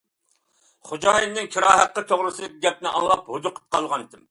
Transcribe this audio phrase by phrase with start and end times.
[0.91, 4.19] خوجايىننىڭ كىرا ھەققى توغرىسىدىكى گەپنى ئاڭلاپ ھودۇقۇپ قالغانىدىم.